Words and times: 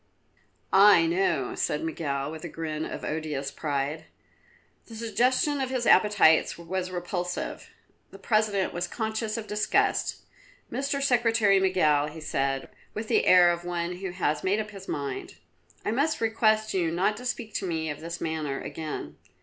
"I 0.73 1.05
know," 1.05 1.53
said 1.53 1.83
Miguel 1.83 2.31
with 2.31 2.43
a 2.43 2.49
grin 2.49 2.85
of 2.85 3.03
odious 3.05 3.51
pride. 3.51 4.05
The 4.87 4.95
suggestion 4.95 5.61
of 5.61 5.69
his 5.69 5.85
appetites 5.85 6.57
was 6.57 6.89
repulsive. 6.89 7.69
The 8.09 8.17
President 8.17 8.73
was 8.73 8.87
conscious 8.87 9.37
of 9.37 9.45
disgust. 9.45 10.23
"Mr. 10.71 11.03
Secretary 11.03 11.59
Miguel," 11.59 12.07
he 12.07 12.19
said 12.19 12.69
with 12.95 13.09
the 13.09 13.27
air 13.27 13.51
of 13.51 13.63
one 13.63 13.97
who 13.97 14.09
has 14.09 14.43
made 14.43 14.59
up 14.59 14.71
his 14.71 14.87
mind, 14.87 15.35
"I 15.85 15.91
must 15.91 16.19
request 16.19 16.73
you 16.73 16.89
not 16.89 17.15
to 17.17 17.23
speak 17.25 17.53
to 17.53 17.67
me 17.67 17.91
of 17.91 17.99
this 17.99 18.19
matter 18.19 18.59
again. 18.59 19.17